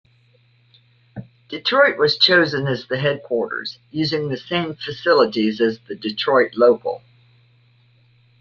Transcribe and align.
Detroit 1.47 1.95
was 1.99 2.17
chosen 2.17 2.65
as 2.65 2.87
the 2.87 2.97
headquarters, 2.97 3.77
using 3.91 4.29
the 4.29 4.35
same 4.35 4.73
facilities 4.73 5.61
as 5.61 5.77
the 5.81 5.93
Detroit 5.95 6.55
local. 6.55 7.03